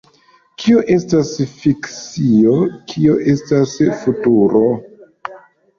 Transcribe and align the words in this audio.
Kio 0.61 0.79
estas 0.95 1.33
fikcio, 1.59 2.57
kio 2.93 3.21
estas 3.37 3.79
futuro? 4.03 4.65